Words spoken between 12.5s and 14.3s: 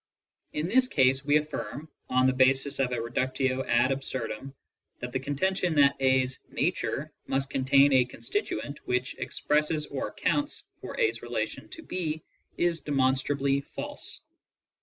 is demonstrably false.